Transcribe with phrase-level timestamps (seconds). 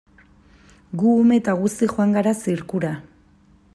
[1.01, 2.95] Gu ume eta guzti joan gara zirkura.